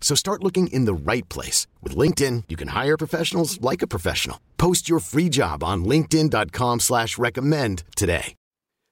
So 0.00 0.14
start 0.14 0.42
looking 0.42 0.68
in 0.68 0.86
the 0.86 0.94
right 0.94 1.28
place. 1.28 1.66
With 1.82 1.94
LinkedIn, 1.94 2.44
you 2.48 2.56
can 2.56 2.68
hire 2.68 2.96
professionals 2.96 3.60
like 3.60 3.82
a 3.82 3.86
professional. 3.86 4.40
Post 4.56 4.88
your 4.88 5.00
free 5.00 5.28
job 5.28 5.62
on 5.62 5.84
linkedin.com 5.84 6.80
slash 6.80 7.18
recommend 7.18 7.82
today. 7.94 8.34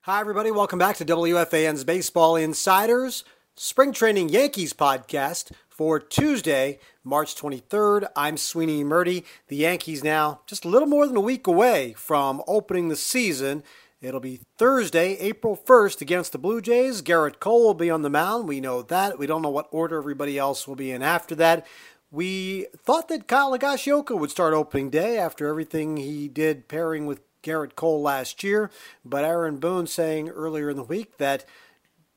Hi, 0.02 0.20
everybody. 0.20 0.52
Welcome 0.52 0.78
back 0.78 0.96
to 0.98 1.04
WFAN's 1.04 1.82
Baseball 1.82 2.36
Insiders 2.36 3.24
Spring 3.56 3.92
Training 3.92 4.28
Yankees 4.28 4.72
podcast 4.72 5.50
for 5.68 5.98
Tuesday, 5.98 6.78
March 7.02 7.34
23rd. 7.34 8.06
I'm 8.14 8.36
Sweeney 8.36 8.84
Murti. 8.84 9.24
The 9.48 9.56
Yankees 9.56 10.04
now 10.04 10.42
just 10.46 10.64
a 10.64 10.68
little 10.68 10.86
more 10.86 11.08
than 11.08 11.16
a 11.16 11.20
week 11.20 11.48
away 11.48 11.94
from 11.96 12.40
opening 12.46 12.88
the 12.88 12.94
season. 12.96 13.64
It'll 14.02 14.20
be 14.20 14.40
Thursday, 14.58 15.16
April 15.16 15.56
1st 15.56 16.02
against 16.02 16.32
the 16.32 16.38
Blue 16.38 16.60
Jays. 16.60 17.00
Gerrit 17.00 17.40
Cole 17.40 17.64
will 17.64 17.74
be 17.74 17.90
on 17.90 18.02
the 18.02 18.10
mound. 18.10 18.46
We 18.46 18.60
know 18.60 18.82
that. 18.82 19.18
We 19.18 19.26
don't 19.26 19.40
know 19.40 19.48
what 19.48 19.68
order 19.70 19.96
everybody 19.96 20.36
else 20.36 20.68
will 20.68 20.76
be 20.76 20.90
in 20.90 21.02
after 21.02 21.34
that. 21.36 21.66
We 22.10 22.66
thought 22.76 23.08
that 23.08 23.26
Kyle 23.26 23.58
Higashioka 23.58 24.18
would 24.18 24.30
start 24.30 24.52
opening 24.52 24.90
day 24.90 25.18
after 25.18 25.48
everything 25.48 25.96
he 25.96 26.28
did 26.28 26.68
pairing 26.68 27.06
with 27.06 27.22
Gerrit 27.42 27.74
Cole 27.74 28.02
last 28.02 28.44
year, 28.44 28.70
but 29.02 29.24
Aaron 29.24 29.56
Boone 29.56 29.86
saying 29.86 30.28
earlier 30.28 30.68
in 30.68 30.76
the 30.76 30.82
week 30.82 31.16
that 31.16 31.46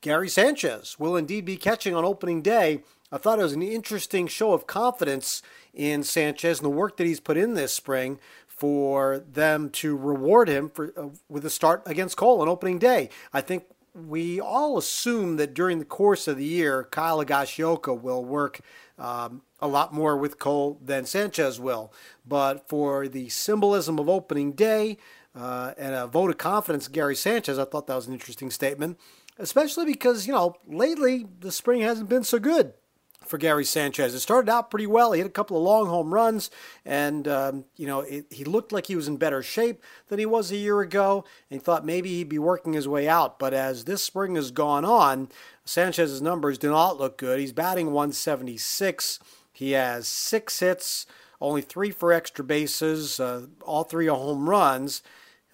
Gary 0.02 0.28
Sanchez 0.28 0.98
will 0.98 1.16
indeed 1.16 1.46
be 1.46 1.56
catching 1.56 1.94
on 1.94 2.04
opening 2.04 2.42
day. 2.42 2.82
I 3.10 3.16
thought 3.16 3.38
it 3.38 3.44
was 3.44 3.54
an 3.54 3.62
interesting 3.62 4.26
show 4.26 4.52
of 4.52 4.66
confidence 4.66 5.42
in 5.72 6.02
Sanchez 6.02 6.58
and 6.58 6.66
the 6.66 6.70
work 6.70 6.98
that 6.98 7.06
he's 7.06 7.20
put 7.20 7.38
in 7.38 7.54
this 7.54 7.72
spring 7.72 8.18
for 8.60 9.18
them 9.20 9.70
to 9.70 9.96
reward 9.96 10.46
him 10.46 10.68
for 10.68 10.92
uh, 10.94 11.08
with 11.30 11.46
a 11.46 11.50
start 11.50 11.82
against 11.86 12.18
Cole 12.18 12.42
on 12.42 12.48
opening 12.48 12.78
day. 12.78 13.08
I 13.32 13.40
think 13.40 13.64
we 13.94 14.38
all 14.38 14.76
assume 14.76 15.36
that 15.36 15.54
during 15.54 15.78
the 15.78 15.86
course 15.86 16.28
of 16.28 16.36
the 16.36 16.44
year, 16.44 16.86
Kyle 16.90 17.24
Higashioka 17.24 17.98
will 17.98 18.22
work 18.22 18.60
um, 18.98 19.40
a 19.60 19.66
lot 19.66 19.94
more 19.94 20.14
with 20.14 20.38
Cole 20.38 20.78
than 20.84 21.06
Sanchez 21.06 21.58
will. 21.58 21.90
But 22.28 22.68
for 22.68 23.08
the 23.08 23.30
symbolism 23.30 23.98
of 23.98 24.10
opening 24.10 24.52
day, 24.52 24.98
uh, 25.34 25.72
and 25.78 25.94
a 25.94 26.06
vote 26.06 26.30
of 26.30 26.36
confidence 26.36 26.86
Gary 26.86 27.16
Sanchez. 27.16 27.58
I 27.58 27.64
thought 27.64 27.86
that 27.86 27.94
was 27.94 28.08
an 28.08 28.12
interesting 28.12 28.50
statement, 28.50 28.98
especially 29.38 29.86
because, 29.86 30.26
you 30.26 30.34
know, 30.34 30.56
lately 30.66 31.26
the 31.38 31.52
spring 31.52 31.80
hasn't 31.80 32.08
been 32.08 32.24
so 32.24 32.38
good 32.38 32.74
for 33.30 33.38
Gary 33.38 33.64
Sanchez. 33.64 34.12
It 34.12 34.20
started 34.20 34.50
out 34.50 34.70
pretty 34.70 34.86
well. 34.86 35.12
He 35.12 35.20
hit 35.20 35.26
a 35.26 35.30
couple 35.30 35.56
of 35.56 35.62
long 35.62 35.86
home 35.86 36.12
runs, 36.12 36.50
and, 36.84 37.26
um, 37.28 37.64
you 37.76 37.86
know, 37.86 38.00
it, 38.00 38.26
he 38.30 38.44
looked 38.44 38.72
like 38.72 38.86
he 38.86 38.96
was 38.96 39.08
in 39.08 39.16
better 39.16 39.42
shape 39.42 39.82
than 40.08 40.18
he 40.18 40.26
was 40.26 40.50
a 40.50 40.56
year 40.56 40.80
ago, 40.80 41.24
and 41.48 41.60
he 41.60 41.64
thought 41.64 41.86
maybe 41.86 42.10
he'd 42.10 42.28
be 42.28 42.38
working 42.38 42.72
his 42.72 42.88
way 42.88 43.08
out. 43.08 43.38
But 43.38 43.54
as 43.54 43.84
this 43.84 44.02
spring 44.02 44.34
has 44.34 44.50
gone 44.50 44.84
on, 44.84 45.28
Sanchez's 45.64 46.20
numbers 46.20 46.58
do 46.58 46.70
not 46.70 46.98
look 46.98 47.16
good. 47.16 47.38
He's 47.38 47.52
batting 47.52 47.92
176. 47.92 49.20
He 49.52 49.72
has 49.72 50.08
six 50.08 50.58
hits, 50.58 51.06
only 51.40 51.62
three 51.62 51.92
for 51.92 52.12
extra 52.12 52.44
bases, 52.44 53.20
uh, 53.20 53.46
all 53.62 53.84
three 53.84 54.08
are 54.08 54.16
home 54.16 54.50
runs 54.50 55.02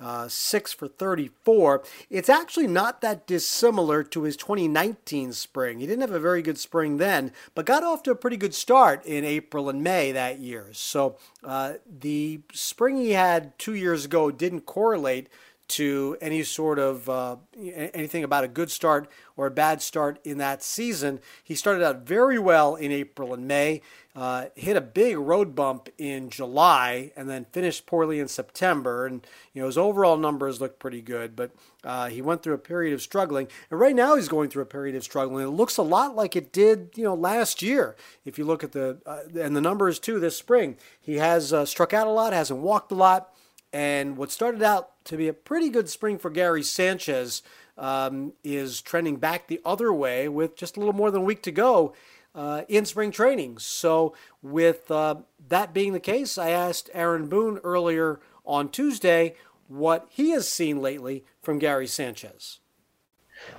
uh, 0.00 0.28
6 0.28 0.72
for 0.72 0.88
34. 0.88 1.82
It's 2.10 2.28
actually 2.28 2.66
not 2.66 3.00
that 3.00 3.26
dissimilar 3.26 4.02
to 4.04 4.22
his 4.22 4.36
2019 4.36 5.32
spring. 5.32 5.78
He 5.78 5.86
didn't 5.86 6.02
have 6.02 6.10
a 6.10 6.20
very 6.20 6.42
good 6.42 6.58
spring 6.58 6.98
then, 6.98 7.32
but 7.54 7.66
got 7.66 7.82
off 7.82 8.02
to 8.04 8.10
a 8.10 8.16
pretty 8.16 8.36
good 8.36 8.54
start 8.54 9.04
in 9.06 9.24
April 9.24 9.68
and 9.68 9.82
May 9.82 10.12
that 10.12 10.38
year. 10.38 10.68
So 10.72 11.16
uh, 11.44 11.74
the 11.86 12.40
spring 12.52 12.96
he 12.96 13.12
had 13.12 13.58
two 13.58 13.74
years 13.74 14.04
ago 14.04 14.30
didn't 14.30 14.62
correlate 14.66 15.28
to 15.68 16.16
any 16.20 16.42
sort 16.42 16.78
of 16.78 17.08
uh, 17.08 17.36
anything 17.56 18.22
about 18.22 18.44
a 18.44 18.48
good 18.48 18.70
start 18.70 19.10
or 19.36 19.46
a 19.46 19.50
bad 19.50 19.82
start 19.82 20.18
in 20.24 20.38
that 20.38 20.62
season. 20.62 21.20
He 21.42 21.54
started 21.54 21.84
out 21.84 22.06
very 22.06 22.38
well 22.38 22.76
in 22.76 22.92
April 22.92 23.34
and 23.34 23.48
May, 23.48 23.82
uh, 24.14 24.46
hit 24.54 24.76
a 24.76 24.80
big 24.80 25.18
road 25.18 25.54
bump 25.54 25.88
in 25.98 26.30
July, 26.30 27.12
and 27.16 27.28
then 27.28 27.46
finished 27.52 27.84
poorly 27.84 28.20
in 28.20 28.28
September. 28.28 29.06
And 29.06 29.26
you 29.52 29.60
know 29.60 29.66
his 29.66 29.76
overall 29.76 30.16
numbers 30.16 30.60
looked 30.60 30.78
pretty 30.78 31.02
good, 31.02 31.34
but 31.34 31.50
uh, 31.84 32.08
he 32.08 32.22
went 32.22 32.42
through 32.42 32.54
a 32.54 32.58
period 32.58 32.94
of 32.94 33.02
struggling. 33.02 33.48
And 33.70 33.80
right 33.80 33.94
now 33.94 34.14
he's 34.14 34.28
going 34.28 34.50
through 34.50 34.62
a 34.62 34.66
period 34.66 34.94
of 34.94 35.02
struggling. 35.02 35.44
It 35.44 35.50
looks 35.50 35.76
a 35.76 35.82
lot 35.82 36.14
like 36.14 36.36
it 36.36 36.52
did 36.52 36.90
you 36.94 37.04
know 37.04 37.14
last 37.14 37.60
year. 37.60 37.96
If 38.24 38.38
you 38.38 38.44
look 38.44 38.62
at 38.62 38.72
the 38.72 38.98
uh, 39.04 39.22
and 39.38 39.56
the 39.56 39.60
numbers 39.60 39.98
too 39.98 40.20
this 40.20 40.36
spring, 40.36 40.76
he 41.00 41.16
has 41.16 41.52
uh, 41.52 41.66
struck 41.66 41.92
out 41.92 42.06
a 42.06 42.10
lot, 42.10 42.32
hasn't 42.32 42.60
walked 42.60 42.92
a 42.92 42.94
lot. 42.94 43.32
And 43.72 44.16
what 44.16 44.30
started 44.30 44.62
out 44.62 45.04
to 45.06 45.16
be 45.16 45.28
a 45.28 45.32
pretty 45.32 45.68
good 45.68 45.88
spring 45.88 46.18
for 46.18 46.30
Gary 46.30 46.62
Sanchez 46.62 47.42
um, 47.76 48.32
is 48.42 48.80
trending 48.80 49.16
back 49.16 49.46
the 49.46 49.60
other 49.64 49.92
way 49.92 50.28
with 50.28 50.56
just 50.56 50.76
a 50.76 50.80
little 50.80 50.94
more 50.94 51.10
than 51.10 51.22
a 51.22 51.24
week 51.24 51.42
to 51.42 51.52
go 51.52 51.94
uh, 52.34 52.62
in 52.68 52.84
spring 52.84 53.10
training. 53.10 53.58
So, 53.58 54.14
with 54.42 54.90
uh, 54.90 55.16
that 55.48 55.72
being 55.72 55.92
the 55.92 56.00
case, 56.00 56.38
I 56.38 56.50
asked 56.50 56.90
Aaron 56.94 57.28
Boone 57.28 57.58
earlier 57.64 58.20
on 58.44 58.68
Tuesday 58.68 59.34
what 59.68 60.06
he 60.10 60.30
has 60.30 60.48
seen 60.48 60.80
lately 60.80 61.24
from 61.42 61.58
Gary 61.58 61.86
Sanchez. 61.86 62.60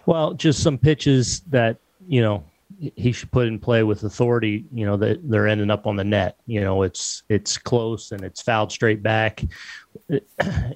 Well, 0.06 0.34
just 0.34 0.64
some 0.64 0.78
pitches 0.78 1.42
that, 1.42 1.78
you 2.08 2.22
know, 2.22 2.44
he 2.80 3.12
should 3.12 3.32
put 3.32 3.48
in 3.48 3.60
play 3.60 3.84
with 3.84 4.04
authority. 4.04 4.66
You 4.74 4.86
know 4.86 4.98
that 4.98 5.30
they're 5.30 5.48
ending 5.48 5.72
up 5.72 5.88
on 5.88 5.96
the 5.96 6.04
net. 6.04 6.38
You 6.46 6.62
know 6.62 6.84
it's 6.84 7.24
it's 7.30 7.58
close 7.58 8.12
and 8.12 8.24
it's 8.24 8.42
fouled 8.42 8.72
straight 8.72 9.02
back, 9.02 9.44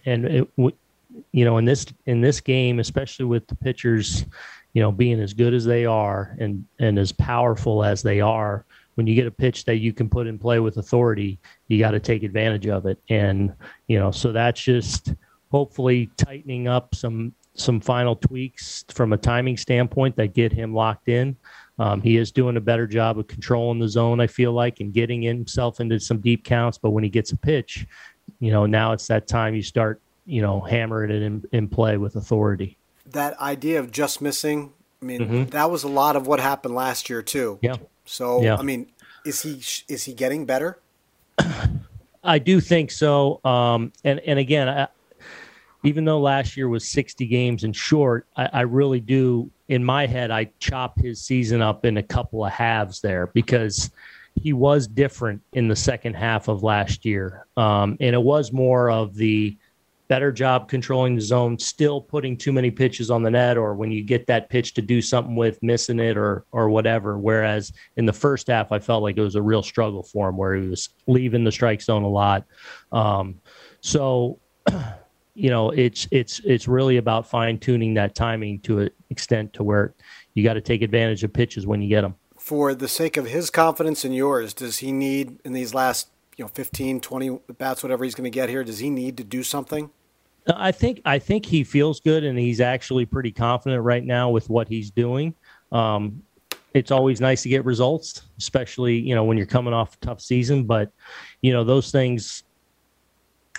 and 0.06 0.26
it, 0.26 0.50
you 0.58 1.46
know 1.46 1.58
in 1.58 1.66
this 1.66 1.86
in 2.06 2.22
this 2.22 2.42
game, 2.42 2.80
especially 2.80 3.26
with 3.26 3.48
the 3.48 3.56
pitchers, 3.56 4.26
you 4.74 4.82
know 4.82 4.92
being 4.92 5.20
as 5.20 5.34
good 5.34 5.54
as 5.54 5.66
they 5.66 5.86
are 5.86 6.36
and 6.40 6.66
and 6.80 6.98
as 6.98 7.12
powerful 7.12 7.84
as 7.84 8.02
they 8.02 8.20
are, 8.22 8.66
when 8.96 9.08
you 9.08 9.16
get 9.16 9.28
a 9.28 9.32
pitch 9.32 9.66
that 9.66 9.78
you 9.78 9.94
can 9.94 10.10
put 10.10 10.28
in 10.28 10.40
play 10.40 10.60
with 10.60 10.78
authority, 10.78 11.40
you 11.68 11.80
got 11.80 11.92
to 11.92 12.00
take 12.00 12.24
advantage 12.24 12.68
of 12.68 12.86
it. 12.86 13.00
And 13.10 13.54
you 13.88 14.00
know 14.00 14.12
so 14.12 14.32
that's 14.32 14.62
just 14.62 15.14
hopefully 15.52 16.10
tightening 16.18 16.68
up 16.68 16.96
some 16.96 17.34
some 17.54 17.80
final 17.80 18.16
tweaks 18.16 18.86
from 18.90 19.14
a 19.14 19.18
timing 19.18 19.58
standpoint 19.58 20.16
that 20.16 20.34
get 20.34 20.52
him 20.52 20.74
locked 20.74 21.10
in. 21.10 21.36
Um, 21.82 22.00
he 22.00 22.18
is 22.18 22.32
doing 22.32 22.58
a 22.58 22.62
better 22.62 22.86
job 22.86 23.18
of 23.18 23.26
controlling 23.26 23.80
the 23.80 23.90
zone, 23.90 24.20
I 24.20 24.28
feel 24.28 24.54
like, 24.54 24.82
and 24.82 24.94
getting 24.94 25.24
himself 25.24 25.80
into 25.80 26.00
some 26.00 26.20
deep 26.20 26.46
counts. 26.46 26.78
But 26.78 26.92
when 26.92 27.04
he 27.04 27.10
gets 27.10 27.32
a 27.32 27.38
pitch, 27.38 27.88
you 28.40 28.52
know, 28.52 28.68
now 28.68 28.92
it's 28.92 29.08
that 29.08 29.28
time 29.28 29.56
you 29.56 29.64
start, 29.64 30.00
you 30.28 30.44
know, 30.44 30.62
hammering 30.62 31.10
it 31.10 31.24
in, 31.24 31.44
in 31.52 31.68
play 31.68 31.98
with 31.98 32.16
authority. 32.16 32.78
That 33.08 33.36
idea 33.40 33.80
of 33.80 33.92
just 33.92 34.22
missing, 34.22 34.74
I 35.02 35.06
mean, 35.06 35.22
mm-hmm. 35.22 35.44
that 35.46 35.72
was 35.72 35.84
a 35.84 35.88
lot 35.88 36.16
of 36.16 36.28
what 36.28 36.40
happened 36.40 36.76
last 36.76 37.10
year 37.10 37.24
too. 37.24 37.58
Yeah. 37.64 37.78
So, 38.06 38.44
yeah. 38.44 38.58
I 38.58 38.62
mean, 38.62 38.86
is 39.26 39.42
he 39.42 39.64
is 39.92 40.04
he 40.04 40.14
getting 40.14 40.46
better? 40.46 40.78
I 42.24 42.38
do 42.38 42.62
think 42.62 42.92
so. 42.92 43.44
Um, 43.44 43.92
and 44.04 44.20
and 44.20 44.38
again, 44.38 44.70
I, 44.70 44.88
even 45.84 46.06
though 46.06 46.20
last 46.20 46.56
year 46.56 46.70
was 46.70 46.88
60 46.88 47.26
games 47.26 47.64
and 47.64 47.76
short, 47.76 48.28
I, 48.38 48.50
I, 48.54 48.62
really 48.62 49.00
do, 49.00 49.50
in 49.72 49.86
my 49.86 50.06
head, 50.06 50.32
I 50.32 50.52
chop 50.60 51.00
his 51.00 51.24
season 51.24 51.62
up 51.62 51.86
in 51.86 51.96
a 51.96 52.04
couple 52.04 52.46
of 52.46 52.52
halves 52.52 53.00
there 53.00 53.28
because 53.28 53.90
he 54.36 54.52
was 54.52 54.86
different 54.86 55.42
in 55.54 55.70
the 55.70 55.78
second 55.78 56.16
half 56.16 56.50
of 56.50 56.62
last 56.62 57.06
year. 57.06 57.48
Um, 57.56 57.96
and 58.02 58.14
it 58.14 58.22
was 58.22 58.52
more 58.52 58.92
of 58.92 59.16
the 59.16 59.58
better 60.10 60.30
job 60.30 60.68
controlling 60.68 61.16
the 61.16 61.22
zone, 61.22 61.58
still 61.58 62.02
putting 62.02 62.36
too 62.36 62.52
many 62.52 62.70
pitches 62.70 63.10
on 63.10 63.24
the 63.24 63.32
net, 63.32 63.58
or 63.58 63.74
when 63.74 63.94
you 63.94 64.04
get 64.04 64.28
that 64.28 64.50
pitch 64.50 64.74
to 64.74 64.82
do 64.82 65.02
something 65.02 65.38
with 65.38 65.58
missing 65.64 66.02
it 66.02 66.18
or 66.18 66.44
or 66.52 66.70
whatever. 66.70 67.18
Whereas 67.18 67.72
in 67.96 68.06
the 68.06 68.12
first 68.12 68.48
half, 68.48 68.74
I 68.74 68.80
felt 68.80 69.04
like 69.04 69.16
it 69.16 69.22
was 69.22 69.36
a 69.36 69.42
real 69.42 69.64
struggle 69.64 70.04
for 70.04 70.28
him 70.28 70.36
where 70.36 70.54
he 70.54 70.68
was 70.68 70.90
leaving 71.08 71.46
the 71.46 71.52
strike 71.54 71.82
zone 71.82 72.04
a 72.04 72.10
lot. 72.10 72.44
Um, 72.92 73.40
so 73.80 74.38
you 75.34 75.50
know, 75.50 75.70
it's 75.72 76.08
it's 76.12 76.40
it's 76.40 76.68
really 76.68 76.98
about 76.98 77.28
fine 77.28 77.58
tuning 77.58 77.94
that 77.96 78.16
timing 78.16 78.60
to 78.62 78.80
an 78.80 78.90
extent 79.10 79.54
to 79.54 79.64
where 79.64 79.94
you 80.34 80.44
got 80.44 80.54
to 80.54 80.62
take 80.62 80.82
advantage 80.82 81.24
of 81.24 81.32
pitches 81.32 81.66
when 81.66 81.82
you 81.82 81.90
get 81.90 82.02
them. 82.02 82.16
For 82.38 82.74
the 82.74 82.88
sake 82.88 83.18
of 83.18 83.28
his 83.28 83.50
confidence 83.50 84.04
and 84.04 84.16
yours, 84.16 84.54
does 84.54 84.80
he 84.80 84.92
need 84.92 85.40
in 85.46 85.54
these 85.54 85.74
last 85.74 86.10
you 86.38 86.44
know 86.44 86.50
15, 86.50 87.00
20 87.00 87.40
bats, 87.58 87.84
whatever 87.84 88.04
he's 88.04 88.16
going 88.16 88.30
to 88.30 88.34
get 88.34 88.50
here? 88.50 88.64
Does 88.64 88.80
he 88.80 88.90
need 88.90 89.18
to 89.18 89.24
do 89.24 89.44
something? 89.44 89.90
I 90.48 90.72
think 90.72 91.02
I 91.06 91.20
think 91.20 91.46
he 91.46 91.64
feels 91.64 92.00
good 92.00 92.24
and 92.24 92.38
he's 92.38 92.60
actually 92.60 93.06
pretty 93.06 93.32
confident 93.32 93.84
right 93.84 94.04
now 94.04 94.30
with 94.30 94.50
what 94.50 94.68
he's 94.68 94.90
doing. 94.90 95.36
Um, 95.72 96.24
it's 96.74 96.90
always 96.90 97.22
nice 97.22 97.44
to 97.44 97.50
get 97.50 97.64
results, 97.64 98.24
especially 98.38 98.98
you 98.98 99.14
know 99.14 99.24
when 99.24 99.38
you're 99.38 99.46
coming 99.46 99.74
off 99.74 99.94
a 99.94 100.06
tough 100.06 100.20
season. 100.20 100.64
But 100.64 100.92
you 101.42 101.54
know 101.54 101.64
those 101.64 101.92
things, 101.92 102.44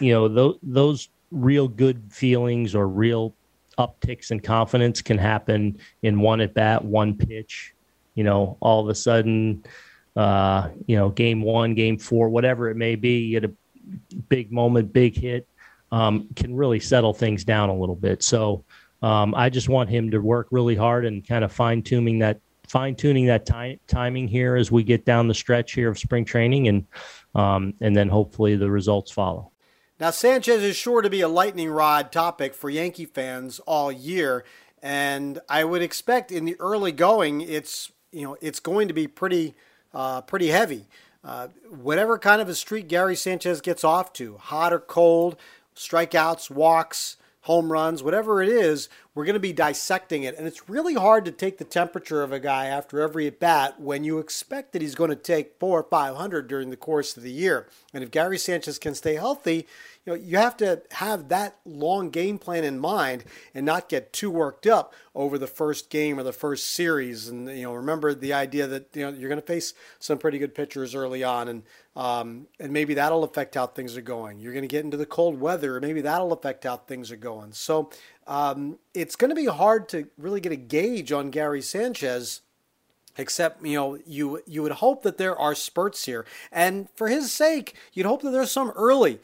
you 0.00 0.12
know 0.12 0.28
those 0.28 0.58
those 0.62 1.08
real 1.32 1.66
good 1.66 2.12
feelings 2.12 2.74
or 2.74 2.86
real 2.86 3.34
upticks 3.78 4.30
in 4.30 4.40
confidence 4.40 5.02
can 5.02 5.18
happen 5.18 5.78
in 6.02 6.20
one 6.20 6.40
at 6.40 6.54
bat, 6.54 6.84
one 6.84 7.16
pitch. 7.16 7.74
You 8.14 8.24
know, 8.24 8.58
all 8.60 8.80
of 8.80 8.88
a 8.88 8.94
sudden, 8.94 9.64
uh, 10.14 10.68
you 10.86 10.96
know, 10.96 11.08
game 11.08 11.40
one, 11.42 11.74
game 11.74 11.98
four, 11.98 12.28
whatever 12.28 12.68
it 12.70 12.76
may 12.76 12.94
be, 12.94 13.18
you 13.18 13.40
get 13.40 13.50
a 13.50 13.54
big 14.28 14.52
moment, 14.52 14.92
big 14.92 15.16
hit, 15.16 15.48
um, 15.90 16.28
can 16.36 16.54
really 16.54 16.80
settle 16.80 17.14
things 17.14 17.44
down 17.44 17.70
a 17.70 17.74
little 17.74 17.96
bit. 17.96 18.22
So 18.22 18.64
um, 19.02 19.34
I 19.34 19.48
just 19.48 19.68
want 19.68 19.88
him 19.88 20.10
to 20.10 20.18
work 20.18 20.48
really 20.50 20.76
hard 20.76 21.06
and 21.06 21.26
kind 21.26 21.44
of 21.44 21.52
fine 21.52 21.82
tuning 21.82 22.18
that 22.20 22.40
fine 22.68 22.94
tuning 22.94 23.26
that 23.26 23.44
time, 23.44 23.78
timing 23.86 24.26
here 24.26 24.56
as 24.56 24.70
we 24.70 24.82
get 24.82 25.04
down 25.04 25.28
the 25.28 25.34
stretch 25.34 25.72
here 25.72 25.90
of 25.90 25.98
spring 25.98 26.24
training 26.24 26.68
and 26.68 26.86
um, 27.34 27.74
and 27.80 27.96
then 27.96 28.08
hopefully 28.08 28.56
the 28.56 28.70
results 28.70 29.10
follow. 29.10 29.51
Now, 30.02 30.10
Sanchez 30.10 30.64
is 30.64 30.74
sure 30.74 31.00
to 31.00 31.08
be 31.08 31.20
a 31.20 31.28
lightning 31.28 31.70
rod 31.70 32.10
topic 32.10 32.54
for 32.54 32.68
Yankee 32.68 33.06
fans 33.06 33.60
all 33.68 33.92
year, 33.92 34.44
and 34.82 35.38
I 35.48 35.62
would 35.62 35.80
expect 35.80 36.32
in 36.32 36.44
the 36.44 36.56
early 36.58 36.90
going, 36.90 37.40
it's 37.40 37.92
you 38.10 38.24
know 38.24 38.36
it's 38.40 38.58
going 38.58 38.88
to 38.88 38.94
be 38.94 39.06
pretty 39.06 39.54
uh, 39.94 40.22
pretty 40.22 40.48
heavy. 40.48 40.86
Uh, 41.22 41.46
whatever 41.70 42.18
kind 42.18 42.42
of 42.42 42.48
a 42.48 42.54
streak 42.56 42.88
Gary 42.88 43.14
Sanchez 43.14 43.60
gets 43.60 43.84
off 43.84 44.12
to, 44.14 44.38
hot 44.38 44.72
or 44.72 44.80
cold, 44.80 45.36
strikeouts, 45.76 46.50
walks, 46.50 47.16
home 47.42 47.72
runs, 47.72 48.02
whatever 48.02 48.40
it 48.40 48.48
is, 48.48 48.88
we're 49.14 49.24
going 49.24 49.34
to 49.34 49.40
be 49.40 49.52
dissecting 49.52 50.22
it. 50.22 50.36
And 50.38 50.46
it's 50.46 50.68
really 50.68 50.94
hard 50.94 51.24
to 51.24 51.32
take 51.32 51.58
the 51.58 51.64
temperature 51.64 52.22
of 52.22 52.32
a 52.32 52.38
guy 52.38 52.66
after 52.66 53.00
every 53.00 53.26
at 53.26 53.40
bat 53.40 53.80
when 53.80 54.04
you 54.04 54.18
expect 54.18 54.72
that 54.72 54.82
he's 54.82 54.94
going 54.94 55.10
to 55.10 55.16
take 55.16 55.58
four 55.58 55.80
or 55.80 55.82
500 55.82 56.46
during 56.46 56.70
the 56.70 56.76
course 56.76 57.16
of 57.16 57.24
the 57.24 57.32
year. 57.32 57.68
And 57.92 58.04
if 58.04 58.12
Gary 58.12 58.38
Sanchez 58.38 58.78
can 58.78 58.94
stay 58.94 59.14
healthy, 59.14 59.66
you 60.04 60.12
know, 60.12 60.18
you 60.18 60.36
have 60.36 60.56
to 60.56 60.82
have 60.90 61.28
that 61.28 61.58
long 61.64 62.10
game 62.10 62.38
plan 62.38 62.64
in 62.64 62.78
mind 62.80 63.24
and 63.54 63.64
not 63.64 63.88
get 63.88 64.12
too 64.12 64.30
worked 64.30 64.66
up 64.66 64.94
over 65.14 65.38
the 65.38 65.46
first 65.46 65.90
game 65.90 66.18
or 66.18 66.24
the 66.24 66.32
first 66.32 66.70
series. 66.70 67.28
And 67.28 67.48
you 67.48 67.62
know, 67.62 67.74
remember 67.74 68.12
the 68.12 68.32
idea 68.32 68.66
that 68.66 68.88
you 68.94 69.02
know 69.02 69.16
you're 69.16 69.28
going 69.28 69.40
to 69.40 69.46
face 69.46 69.74
some 70.00 70.18
pretty 70.18 70.38
good 70.38 70.56
pitchers 70.56 70.96
early 70.96 71.22
on, 71.22 71.46
and 71.46 71.62
um, 71.94 72.48
and 72.58 72.72
maybe 72.72 72.94
that'll 72.94 73.22
affect 73.22 73.54
how 73.54 73.68
things 73.68 73.96
are 73.96 74.02
going. 74.02 74.40
You're 74.40 74.52
going 74.52 74.62
to 74.62 74.68
get 74.68 74.84
into 74.84 74.96
the 74.96 75.06
cold 75.06 75.40
weather, 75.40 75.80
maybe 75.80 76.00
that'll 76.00 76.32
affect 76.32 76.64
how 76.64 76.78
things 76.78 77.12
are 77.12 77.16
going. 77.16 77.52
So 77.52 77.90
um, 78.26 78.78
it's 78.94 79.14
going 79.14 79.30
to 79.30 79.36
be 79.36 79.46
hard 79.46 79.88
to 79.90 80.08
really 80.18 80.40
get 80.40 80.50
a 80.50 80.56
gauge 80.56 81.12
on 81.12 81.30
Gary 81.30 81.62
Sanchez 81.62 82.40
except 83.18 83.64
you 83.64 83.76
know 83.76 83.98
you 84.06 84.42
you 84.46 84.62
would 84.62 84.72
hope 84.72 85.02
that 85.02 85.18
there 85.18 85.38
are 85.38 85.54
spurts 85.54 86.06
here 86.06 86.24
and 86.50 86.88
for 86.94 87.08
his 87.08 87.30
sake 87.30 87.74
you'd 87.92 88.06
hope 88.06 88.22
that 88.22 88.30
there's 88.30 88.50
some 88.50 88.70
early 88.70 89.20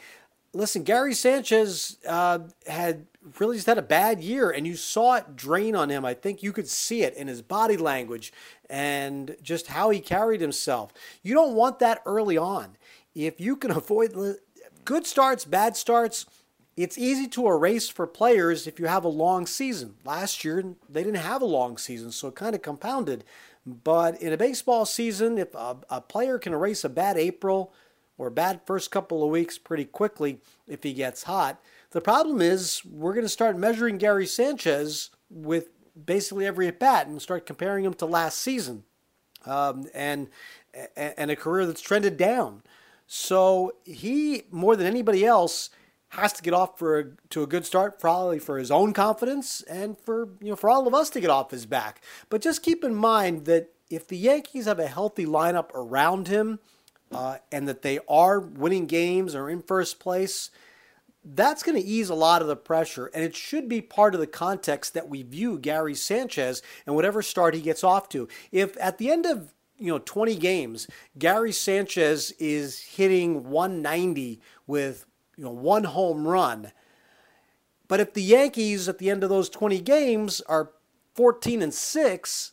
listen, 0.53 0.83
Gary 0.83 1.13
Sanchez 1.13 1.97
uh, 2.07 2.39
had 2.67 3.05
really 3.39 3.57
just 3.57 3.67
had 3.67 3.77
a 3.77 3.83
bad 3.83 4.21
year, 4.21 4.49
and 4.49 4.65
you 4.65 4.75
saw 4.75 5.15
it 5.15 5.35
drain 5.35 5.75
on 5.75 5.89
him. 5.89 6.05
I 6.05 6.13
think 6.13 6.41
you 6.41 6.53
could 6.53 6.67
see 6.67 7.03
it 7.03 7.15
in 7.15 7.27
his 7.27 7.41
body 7.41 7.77
language 7.77 8.33
and 8.69 9.35
just 9.41 9.67
how 9.67 9.89
he 9.89 9.99
carried 9.99 10.41
himself. 10.41 10.93
You 11.23 11.33
don't 11.33 11.55
want 11.55 11.79
that 11.79 12.01
early 12.05 12.37
on. 12.37 12.77
If 13.15 13.39
you 13.39 13.55
can 13.55 13.71
avoid 13.71 14.13
good 14.85 15.05
starts, 15.05 15.45
bad 15.45 15.75
starts, 15.75 16.25
it's 16.77 16.97
easy 16.97 17.27
to 17.27 17.47
erase 17.47 17.89
for 17.89 18.07
players 18.07 18.65
if 18.65 18.79
you 18.79 18.85
have 18.85 19.03
a 19.03 19.09
long 19.09 19.45
season. 19.45 19.95
Last 20.05 20.45
year, 20.45 20.63
they 20.87 21.03
didn't 21.03 21.17
have 21.17 21.41
a 21.41 21.45
long 21.45 21.77
season, 21.77 22.11
so 22.11 22.29
it 22.29 22.35
kind 22.35 22.55
of 22.55 22.61
compounded. 22.61 23.25
But 23.65 24.21
in 24.21 24.31
a 24.31 24.37
baseball 24.37 24.85
season, 24.85 25.37
if 25.37 25.53
a, 25.53 25.77
a 25.89 26.01
player 26.01 26.39
can 26.39 26.53
erase 26.53 26.83
a 26.83 26.89
bad 26.89 27.17
April, 27.17 27.73
or 28.19 28.29
bad 28.29 28.61
first 28.65 28.91
couple 28.91 29.23
of 29.23 29.31
weeks 29.31 29.57
pretty 29.57 29.85
quickly 29.85 30.39
if 30.67 30.83
he 30.83 30.93
gets 30.93 31.23
hot. 31.23 31.59
The 31.91 32.01
problem 32.01 32.41
is 32.41 32.83
we're 32.85 33.13
going 33.13 33.25
to 33.25 33.29
start 33.29 33.57
measuring 33.57 33.97
Gary 33.97 34.27
Sanchez 34.27 35.09
with 35.31 35.69
basically 36.05 36.45
every 36.45 36.67
at 36.67 36.77
bat 36.77 37.07
and 37.07 37.19
start 37.19 37.47
comparing 37.47 37.85
him 37.85 37.95
to 37.95 38.05
last 38.05 38.37
season 38.37 38.83
um, 39.47 39.87
and 39.95 40.27
and 40.95 41.31
a 41.31 41.35
career 41.35 41.65
that's 41.65 41.81
trended 41.81 42.15
down. 42.15 42.61
So 43.07 43.73
he 43.85 44.43
more 44.51 44.75
than 44.75 44.85
anybody 44.85 45.25
else 45.25 45.71
has 46.09 46.33
to 46.33 46.43
get 46.43 46.53
off 46.53 46.77
for 46.77 46.99
a, 46.99 47.05
to 47.29 47.43
a 47.43 47.47
good 47.47 47.65
start, 47.65 47.99
probably 47.99 48.39
for 48.39 48.57
his 48.57 48.69
own 48.69 48.93
confidence 48.93 49.61
and 49.63 49.97
for 49.97 50.29
you 50.41 50.49
know 50.49 50.55
for 50.55 50.69
all 50.69 50.87
of 50.87 50.93
us 50.93 51.09
to 51.11 51.19
get 51.19 51.29
off 51.29 51.51
his 51.51 51.65
back. 51.65 52.03
But 52.29 52.41
just 52.41 52.61
keep 52.61 52.83
in 52.83 52.93
mind 52.93 53.45
that 53.45 53.69
if 53.89 54.07
the 54.07 54.17
Yankees 54.17 54.65
have 54.65 54.79
a 54.79 54.87
healthy 54.87 55.25
lineup 55.25 55.73
around 55.73 56.27
him 56.27 56.59
uh, 57.11 57.37
and 57.51 57.67
that 57.67 57.81
they 57.81 57.99
are 58.07 58.39
winning 58.39 58.85
games 58.85 59.35
or 59.35 59.49
in 59.49 59.61
first 59.61 59.99
place, 59.99 60.51
that's 61.23 61.63
going 61.63 61.79
to 61.79 61.87
ease 61.87 62.09
a 62.09 62.15
lot 62.15 62.41
of 62.41 62.47
the 62.47 62.55
pressure. 62.55 63.07
And 63.13 63.23
it 63.23 63.35
should 63.35 63.67
be 63.67 63.81
part 63.81 64.13
of 64.13 64.19
the 64.19 64.27
context 64.27 64.93
that 64.93 65.09
we 65.09 65.23
view 65.23 65.57
Gary 65.57 65.95
Sanchez 65.95 66.61
and 66.85 66.95
whatever 66.95 67.21
start 67.21 67.53
he 67.53 67.61
gets 67.61 67.83
off 67.83 68.09
to. 68.09 68.27
If 68.51 68.77
at 68.79 68.97
the 68.97 69.11
end 69.11 69.25
of 69.25 69.53
you 69.77 69.91
know 69.91 69.99
20 69.99 70.35
games, 70.35 70.87
Gary 71.17 71.51
Sanchez 71.51 72.31
is 72.39 72.79
hitting 72.79 73.49
190 73.49 74.41
with 74.67 75.05
you 75.37 75.43
know 75.43 75.51
one 75.51 75.85
home 75.85 76.27
run, 76.27 76.71
but 77.87 77.99
if 77.99 78.13
the 78.13 78.23
Yankees 78.23 78.87
at 78.87 78.99
the 78.99 79.09
end 79.09 79.23
of 79.23 79.29
those 79.29 79.49
20 79.49 79.79
games 79.81 80.41
are 80.41 80.71
14 81.15 81.61
and 81.61 81.73
6, 81.73 82.51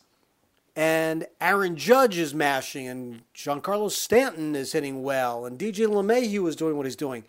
and 0.77 1.25
Aaron 1.41 1.75
Judge 1.75 2.19
is 2.19 2.35
mashing, 2.35 2.87
and 2.87 3.21
Giancarlo 3.33 3.89
Stanton 3.89 4.55
is 4.55 4.73
hitting 4.73 5.01
well, 5.01 5.43
and 5.43 5.57
DJ 5.57 5.87
LeMahieu 5.87 6.47
is 6.47 6.55
doing 6.55 6.77
what 6.77 6.85
he's 6.85 6.95
doing. 6.95 7.23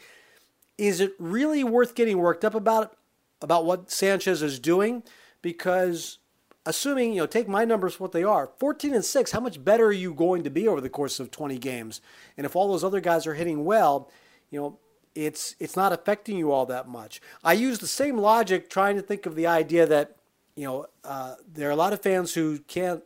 Is 0.76 1.00
it 1.00 1.14
really 1.18 1.64
worth 1.64 1.94
getting 1.94 2.18
worked 2.18 2.44
up 2.44 2.54
about 2.54 2.98
about 3.40 3.64
what 3.64 3.90
Sanchez 3.90 4.42
is 4.42 4.58
doing? 4.58 5.02
Because 5.40 6.18
assuming 6.66 7.14
you 7.14 7.22
know, 7.22 7.26
take 7.26 7.48
my 7.48 7.64
numbers 7.64 7.98
what 7.98 8.12
they 8.12 8.22
are, 8.22 8.50
14 8.58 8.92
and 8.92 9.04
six. 9.04 9.32
How 9.32 9.40
much 9.40 9.64
better 9.64 9.86
are 9.86 9.92
you 9.92 10.12
going 10.12 10.42
to 10.42 10.50
be 10.50 10.68
over 10.68 10.82
the 10.82 10.90
course 10.90 11.18
of 11.18 11.30
20 11.30 11.56
games? 11.56 12.02
And 12.36 12.44
if 12.44 12.54
all 12.54 12.68
those 12.68 12.84
other 12.84 13.00
guys 13.00 13.26
are 13.26 13.34
hitting 13.34 13.64
well, 13.64 14.10
you 14.50 14.60
know, 14.60 14.78
it's 15.14 15.56
it's 15.58 15.74
not 15.74 15.94
affecting 15.94 16.36
you 16.36 16.52
all 16.52 16.66
that 16.66 16.86
much. 16.86 17.22
I 17.42 17.54
use 17.54 17.78
the 17.78 17.86
same 17.86 18.18
logic 18.18 18.68
trying 18.68 18.96
to 18.96 19.02
think 19.02 19.24
of 19.24 19.36
the 19.36 19.46
idea 19.46 19.86
that 19.86 20.16
you 20.54 20.64
know 20.64 20.86
uh, 21.02 21.36
there 21.50 21.66
are 21.68 21.72
a 21.72 21.76
lot 21.76 21.94
of 21.94 22.02
fans 22.02 22.34
who 22.34 22.58
can't 22.58 23.02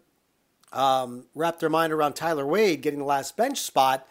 um, 0.73 1.25
wrap 1.35 1.59
their 1.59 1.69
mind 1.69 1.93
around 1.93 2.15
Tyler 2.15 2.47
Wade 2.47 2.83
getting 2.83 3.01
the 3.01 3.05
last 3.05 3.37
bench 3.37 3.61
spot. 3.61 4.07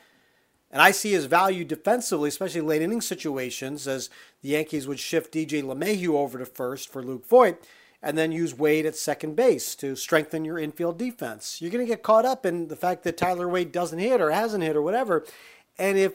And 0.71 0.81
I 0.81 0.91
see 0.91 1.11
his 1.11 1.25
value 1.25 1.65
defensively, 1.65 2.29
especially 2.29 2.61
late 2.61 2.81
inning 2.81 3.01
situations, 3.01 3.87
as 3.87 4.09
the 4.41 4.49
Yankees 4.49 4.87
would 4.87 4.99
shift 4.99 5.33
DJ 5.33 5.63
LeMahieu 5.63 6.13
over 6.13 6.37
to 6.37 6.45
first 6.45 6.89
for 6.89 7.03
Luke 7.03 7.27
Voit 7.27 7.61
and 8.01 8.17
then 8.17 8.31
use 8.31 8.57
Wade 8.57 8.85
at 8.85 8.95
second 8.95 9.35
base 9.35 9.75
to 9.75 9.95
strengthen 9.95 10.43
your 10.43 10.57
infield 10.57 10.97
defense. 10.97 11.61
You're 11.61 11.71
going 11.71 11.85
to 11.85 11.89
get 11.89 12.03
caught 12.03 12.25
up 12.25 12.45
in 12.45 12.67
the 12.67 12.75
fact 12.75 13.03
that 13.03 13.17
Tyler 13.17 13.47
Wade 13.47 13.71
doesn't 13.71 13.99
hit 13.99 14.21
or 14.21 14.31
hasn't 14.31 14.63
hit 14.63 14.75
or 14.75 14.81
whatever. 14.81 15.25
And 15.77 15.97
if 15.97 16.13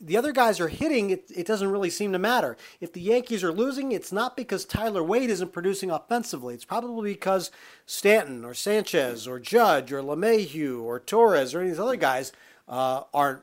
the 0.00 0.16
other 0.16 0.32
guys 0.32 0.60
are 0.60 0.68
hitting, 0.68 1.10
it, 1.10 1.30
it 1.34 1.46
doesn't 1.46 1.70
really 1.70 1.90
seem 1.90 2.12
to 2.12 2.18
matter. 2.18 2.56
If 2.80 2.92
the 2.92 3.00
Yankees 3.00 3.42
are 3.42 3.52
losing, 3.52 3.92
it's 3.92 4.12
not 4.12 4.36
because 4.36 4.64
Tyler 4.64 5.02
Wade 5.02 5.30
isn't 5.30 5.52
producing 5.52 5.90
offensively. 5.90 6.54
It's 6.54 6.64
probably 6.64 7.12
because 7.12 7.50
Stanton 7.86 8.44
or 8.44 8.54
Sanchez 8.54 9.26
or 9.26 9.38
Judge 9.38 9.92
or 9.92 10.02
LeMahieu 10.02 10.82
or 10.82 11.00
Torres 11.00 11.54
or 11.54 11.60
any 11.60 11.70
of 11.70 11.76
these 11.76 11.80
other 11.80 11.96
guys 11.96 12.32
uh, 12.68 13.02
aren't 13.14 13.42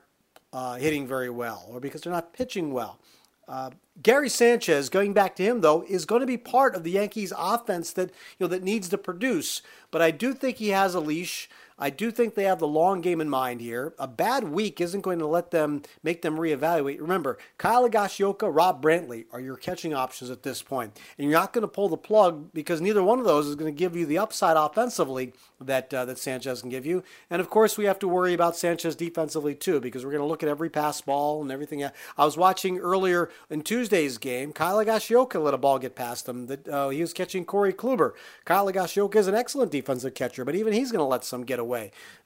uh, 0.52 0.76
hitting 0.76 1.06
very 1.06 1.30
well 1.30 1.66
or 1.68 1.80
because 1.80 2.02
they're 2.02 2.12
not 2.12 2.32
pitching 2.32 2.72
well. 2.72 2.98
Uh, 3.46 3.70
Gary 4.02 4.28
Sanchez, 4.28 4.88
going 4.88 5.12
back 5.12 5.36
to 5.36 5.42
him 5.42 5.60
though, 5.60 5.84
is 5.88 6.04
going 6.04 6.20
to 6.20 6.26
be 6.26 6.36
part 6.36 6.74
of 6.74 6.82
the 6.82 6.92
Yankees 6.92 7.32
offense 7.36 7.92
that 7.92 8.10
you 8.38 8.44
know 8.44 8.46
that 8.46 8.62
needs 8.62 8.88
to 8.88 8.98
produce. 8.98 9.62
But 9.90 10.02
I 10.02 10.10
do 10.10 10.32
think 10.32 10.56
he 10.56 10.70
has 10.70 10.94
a 10.94 11.00
leash. 11.00 11.48
I 11.78 11.90
do 11.90 12.10
think 12.10 12.34
they 12.34 12.44
have 12.44 12.60
the 12.60 12.68
long 12.68 13.00
game 13.00 13.20
in 13.20 13.28
mind 13.28 13.60
here. 13.60 13.94
A 13.98 14.06
bad 14.06 14.44
week 14.44 14.80
isn't 14.80 15.00
going 15.00 15.18
to 15.18 15.26
let 15.26 15.50
them 15.50 15.82
make 16.02 16.22
them 16.22 16.36
reevaluate. 16.36 17.00
Remember, 17.00 17.36
Kyle 17.58 17.88
Higashioka, 17.88 18.48
Rob 18.54 18.82
Brantley 18.82 19.26
are 19.32 19.40
your 19.40 19.56
catching 19.56 19.92
options 19.92 20.30
at 20.30 20.44
this 20.44 20.62
point. 20.62 20.98
And 21.18 21.28
you're 21.28 21.38
not 21.38 21.52
going 21.52 21.62
to 21.62 21.68
pull 21.68 21.88
the 21.88 21.96
plug 21.96 22.52
because 22.52 22.80
neither 22.80 23.02
one 23.02 23.18
of 23.18 23.24
those 23.24 23.46
is 23.46 23.56
going 23.56 23.72
to 23.72 23.76
give 23.78 23.96
you 23.96 24.06
the 24.06 24.18
upside 24.18 24.56
offensively 24.56 25.32
that 25.60 25.92
uh, 25.92 26.04
that 26.04 26.18
Sanchez 26.18 26.60
can 26.60 26.70
give 26.70 26.86
you. 26.86 27.02
And 27.28 27.40
of 27.40 27.50
course, 27.50 27.76
we 27.76 27.86
have 27.86 27.98
to 28.00 28.08
worry 28.08 28.34
about 28.34 28.56
Sanchez 28.56 28.94
defensively 28.94 29.54
too 29.54 29.80
because 29.80 30.04
we're 30.04 30.12
going 30.12 30.22
to 30.22 30.28
look 30.28 30.42
at 30.42 30.48
every 30.48 30.70
pass 30.70 31.00
ball 31.00 31.42
and 31.42 31.50
everything. 31.50 31.84
I 31.84 32.24
was 32.24 32.36
watching 32.36 32.78
earlier 32.78 33.30
in 33.50 33.62
Tuesday's 33.62 34.18
game, 34.18 34.52
Kyle 34.52 34.76
Higashioka 34.76 35.42
let 35.42 35.54
a 35.54 35.58
ball 35.58 35.80
get 35.80 35.96
past 35.96 36.28
him. 36.28 36.46
That 36.46 36.68
uh, 36.68 36.88
he 36.90 37.00
was 37.00 37.12
catching 37.12 37.44
Corey 37.44 37.72
Kluber. 37.72 38.12
Kyle 38.44 38.70
Higashioka 38.70 39.16
is 39.16 39.26
an 39.26 39.34
excellent 39.34 39.72
defensive 39.72 40.14
catcher, 40.14 40.44
but 40.44 40.54
even 40.54 40.72
he's 40.72 40.92
going 40.92 41.00
to 41.00 41.04
let 41.04 41.24
some 41.24 41.44
get 41.44 41.58
away. 41.58 41.63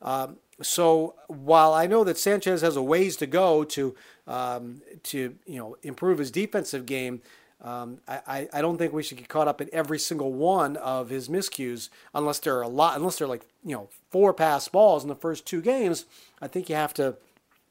Um, 0.02 0.37
so 0.61 1.14
while 1.28 1.73
I 1.73 1.87
know 1.87 2.04
that 2.04 2.18
Sanchez 2.18 2.62
has 2.62 2.76
a 2.76 2.83
ways 2.83 3.16
to 3.18 3.26
go 3.26 3.64
to 3.64 3.95
um, 4.26 4.83
to 5.04 5.37
you 5.47 5.59
know 5.59 5.76
improve 5.83 6.18
his 6.18 6.30
defensive 6.30 6.87
game, 6.87 7.23
um, 7.62 7.99
I, 8.07 8.49
I 8.52 8.61
don't 8.61 8.78
think 8.78 8.92
we 8.92 9.02
should 9.02 9.18
get 9.18 9.28
caught 9.28 9.49
up 9.49 9.61
in 9.61 9.68
every 9.73 9.99
single 9.99 10.33
one 10.33 10.76
of 10.76 11.11
his 11.11 11.28
miscues 11.28 11.88
unless 12.14 12.38
there 12.40 12.57
are 12.57 12.62
a 12.62 12.68
lot 12.68 12.97
unless 12.97 13.18
they're 13.18 13.28
like 13.28 13.47
you 13.64 13.75
know 13.75 13.88
four 14.11 14.35
pass 14.35 14.68
balls 14.68 15.02
in 15.02 15.09
the 15.09 15.14
first 15.14 15.47
two 15.47 15.61
games. 15.62 16.07
I 16.42 16.49
think 16.49 16.68
you 16.68 16.75
have 16.75 16.95
to 16.95 17.16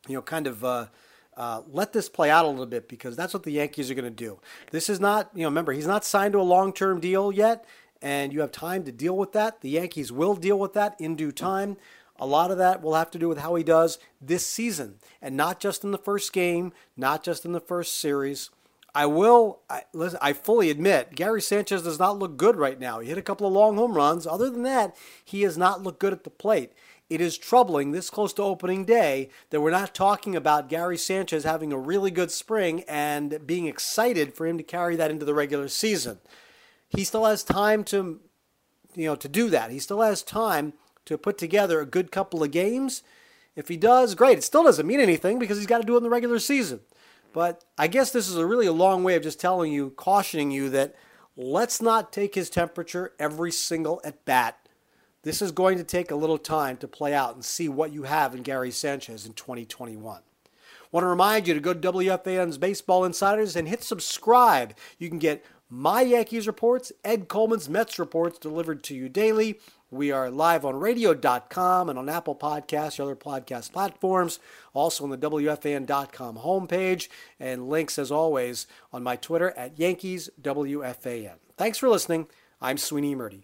you 0.08 0.16
know 0.16 0.22
kind 0.22 0.48
of. 0.48 0.64
Uh, 0.64 0.86
uh, 1.36 1.62
let 1.72 1.94
this 1.94 2.10
play 2.10 2.32
out 2.32 2.46
a 2.46 2.48
little 2.48 2.66
bit 2.66 2.90
because 2.90 3.16
that's 3.16 3.32
what 3.32 3.44
the 3.44 3.52
Yankees 3.52 3.92
are 3.92 3.94
going 3.94 4.04
to 4.04 4.10
do. 4.10 4.40
This 4.72 4.90
is 4.90 5.00
not, 5.00 5.30
you 5.36 5.44
know, 5.44 5.50
remember, 5.50 5.72
he's 5.72 5.86
not 5.86 6.04
signed 6.04 6.34
to 6.34 6.40
a 6.40 6.42
long 6.42 6.74
term 6.74 7.00
deal 7.00 7.32
yet 7.32 7.64
and 8.02 8.34
you 8.34 8.42
have 8.42 8.52
time 8.52 8.84
to 8.84 8.92
deal 8.92 9.16
with 9.16 9.34
that. 9.34 9.62
The 9.62 9.70
Yankees 9.70 10.12
will 10.12 10.36
deal 10.36 10.58
with 10.60 10.74
that 10.74 10.96
in 11.00 11.16
due 11.16 11.32
time. 11.32 11.78
A 12.20 12.26
lot 12.26 12.52
of 12.52 12.58
that 12.58 12.82
will 12.82 12.96
have 12.96 13.12
to 13.12 13.20
do 13.20 13.30
with 13.30 13.38
how 13.40 13.56
he 13.56 13.64
does 13.64 14.00
this 14.20 14.46
season, 14.46 14.96
and 15.22 15.38
not 15.38 15.60
just 15.60 15.84
in 15.84 15.92
the 15.92 15.98
first 15.98 16.34
game, 16.34 16.74
not 16.96 17.24
just 17.24 17.46
in 17.46 17.52
the 17.52 17.60
first 17.60 18.00
series. 18.00 18.50
I 18.96 19.06
will. 19.06 19.60
I, 19.70 19.84
listen, 19.94 20.18
I 20.22 20.34
fully 20.34 20.72
admit 20.72 21.16
Gary 21.16 21.42
Sanchez 21.42 21.84
does 21.84 22.00
not 22.00 22.18
look 22.18 22.36
good 22.36 22.56
right 22.56 22.80
now. 22.80 23.00
He 23.00 23.10
hit 23.10 23.18
a 23.20 23.22
couple 23.22 23.46
of 23.46 23.54
long 23.54 23.76
home 23.76 23.94
runs. 23.94 24.26
Other 24.26 24.50
than 24.50 24.64
that, 24.64 24.96
he 25.24 25.44
has 25.44 25.58
not 25.58 25.84
looked 25.84 26.00
good 26.00 26.14
at 26.14 26.24
the 26.24 26.32
plate. 26.32 26.74
It 27.10 27.22
is 27.22 27.38
troubling 27.38 27.92
this 27.92 28.10
close 28.10 28.34
to 28.34 28.44
opening 28.44 28.84
day 28.84 29.30
that 29.52 29.62
we're 29.62 29.72
not 29.72 29.94
talking 29.94 30.36
about 30.36 30.68
Gary 30.68 30.98
Sanchez 30.98 31.44
having 31.44 31.72
a 31.72 31.78
really 31.78 32.12
good 32.12 32.32
spring 32.32 32.84
and 32.88 33.46
being 33.46 33.68
excited 33.68 34.34
for 34.34 34.46
him 34.46 34.58
to 34.58 34.64
carry 34.64 34.96
that 34.96 35.12
into 35.12 35.26
the 35.26 35.34
regular 35.34 35.70
season 35.70 36.20
he 36.90 37.04
still 37.04 37.26
has 37.26 37.44
time 37.44 37.84
to, 37.86 38.20
you 38.96 39.06
know, 39.06 39.16
to 39.16 39.28
do 39.28 39.50
that. 39.50 39.72
He 39.72 39.80
still 39.80 40.02
has 40.02 40.24
time 40.24 40.74
to 41.06 41.18
put 41.18 41.38
together 41.38 41.80
a 41.80 41.86
good 41.86 42.12
couple 42.12 42.44
of 42.44 42.52
games. 42.52 43.04
If 43.56 43.68
he 43.68 43.78
does, 43.78 44.16
great. 44.16 44.38
It 44.38 44.44
still 44.44 44.64
doesn't 44.64 44.88
mean 44.88 45.00
anything 45.00 45.40
because 45.40 45.58
he's 45.58 45.68
got 45.68 45.80
to 45.80 45.88
do 45.88 45.96
it 45.96 45.98
in 45.98 46.04
the 46.04 46.10
regular 46.10 46.40
season. 46.40 46.82
But 47.34 47.64
I 47.78 47.88
guess 47.88 48.12
this 48.12 48.30
is 48.30 48.38
a 48.38 48.46
really 48.46 48.68
a 48.68 48.74
long 48.74 49.04
way 49.04 49.16
of 49.16 49.24
just 49.24 49.40
telling 49.40 49.72
you, 49.72 49.92
cautioning 49.92 50.52
you 50.52 50.70
that 50.70 50.96
let's 51.36 51.82
not 51.82 52.12
take 52.12 52.36
his 52.36 52.50
temperature 52.50 53.14
every 53.20 53.52
single 53.52 54.02
at 54.04 54.26
bat. 54.26 54.58
This 55.24 55.42
is 55.42 55.52
going 55.52 55.78
to 55.78 55.84
take 55.84 56.10
a 56.10 56.16
little 56.16 56.38
time 56.38 56.78
to 56.78 56.88
play 56.88 57.14
out 57.14 57.36
and 57.36 57.44
see 57.44 57.68
what 57.68 57.92
you 57.92 58.04
have 58.04 58.34
in 58.34 58.44
Gary 58.44 58.72
Sanchez 58.72 59.26
in 59.26 59.34
2021. 59.34 60.22
Want 60.92 61.04
to 61.04 61.08
remind 61.08 61.48
you 61.48 61.54
to 61.54 61.60
go 61.60 61.74
to 61.74 61.92
WFAN's 61.92 62.58
Baseball 62.58 63.04
Insiders 63.04 63.56
and 63.56 63.68
hit 63.68 63.84
subscribe. 63.84 64.74
You 64.98 65.10
can 65.10 65.20
get 65.20 65.44
my 65.70 66.02
Yankees 66.02 66.48
reports, 66.48 66.92
Ed 67.04 67.28
Coleman's 67.28 67.70
Mets 67.70 68.00
reports 68.00 68.40
delivered 68.40 68.84
to 68.84 68.96
you 68.96 69.10
daily. 69.10 69.60
We 69.90 70.12
are 70.12 70.30
live 70.30 70.66
on 70.66 70.76
radio.com 70.76 71.90
and 71.90 71.98
on 71.98 72.10
Apple 72.10 72.36
Podcasts, 72.36 73.00
other 73.00 73.16
podcast 73.16 73.72
platforms, 73.72 74.40
also 74.74 75.06
on 75.06 75.10
the 75.10 75.18
WFAN.com 75.18 76.38
homepage, 76.40 77.08
and 77.40 77.70
links 77.70 77.98
as 77.98 78.12
always 78.12 78.68
on 78.92 79.04
my 79.04 79.16
Twitter 79.16 79.52
at 79.58 79.80
Yankees 79.80 80.30
WFAN. 80.42 81.36
Thanks 81.56 81.78
for 81.78 81.90
listening. 81.90 82.28
I'm 82.62 82.78
Sweeney 82.78 83.16
Murti. 83.16 83.44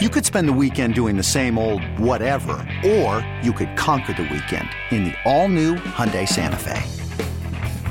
You 0.00 0.10
could 0.10 0.26
spend 0.26 0.46
the 0.48 0.52
weekend 0.52 0.94
doing 0.94 1.16
the 1.16 1.22
same 1.22 1.58
old 1.58 1.82
whatever, 1.98 2.52
or 2.84 3.26
you 3.42 3.52
could 3.52 3.76
conquer 3.76 4.12
the 4.12 4.24
weekend 4.24 4.68
in 4.90 5.04
the 5.04 5.14
all-new 5.24 5.76
Hyundai 5.76 6.28
Santa 6.28 6.56
Fe. 6.56 6.95